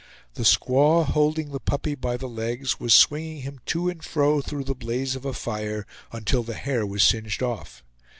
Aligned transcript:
The 0.33 0.41
squaw, 0.41 1.05
holding 1.05 1.51
the 1.51 1.59
puppy 1.59 1.93
by 1.93 2.17
the 2.17 2.27
legs, 2.27 2.79
was 2.79 2.91
swinging 2.91 3.41
him 3.41 3.59
to 3.67 3.87
and 3.87 4.03
fro 4.03 4.41
through 4.41 4.63
the 4.63 4.73
blaze 4.73 5.15
of 5.15 5.25
a 5.25 5.31
fire, 5.33 5.85
until 6.11 6.41
the 6.41 6.55
hair 6.55 6.87
was 6.87 7.03
singed 7.03 7.43
off. 7.43 7.83